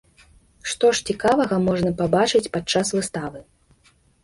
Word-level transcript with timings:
Што 0.71 0.89
ж 0.99 1.03
цікавага 1.13 1.59
можна 1.67 1.93
пабачыць 2.01 2.43
падчас 2.57 2.95
выставы. 2.99 3.47